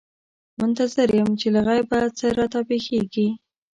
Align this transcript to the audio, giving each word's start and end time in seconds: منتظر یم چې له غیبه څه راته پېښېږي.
منتظر 0.59 1.07
یم 1.17 1.29
چې 1.39 1.47
له 1.55 1.61
غیبه 1.67 1.99
څه 2.17 2.25
راته 2.37 2.59
پېښېږي. 2.69 3.27